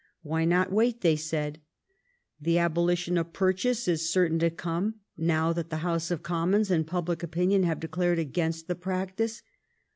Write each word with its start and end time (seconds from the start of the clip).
"Why 0.23 0.45
not 0.45 0.71
wait?" 0.71 1.01
they 1.01 1.15
said. 1.15 1.61
''The 2.41 2.55
abo 2.55 2.87
lition 2.87 3.19
of 3.19 3.33
purchase 3.33 3.87
is 3.87 4.11
certain 4.11 4.39
to 4.39 4.49
come 4.49 4.95
now 5.15 5.53
that 5.53 5.69
the 5.69 5.77
House 5.85 6.09
of 6.09 6.23
Commons 6.23 6.71
and 6.71 6.87
public 6.87 7.21
opinion 7.21 7.61
have 7.65 7.79
declared 7.79 8.17
against 8.17 8.67
the 8.67 8.73
practice. 8.73 9.43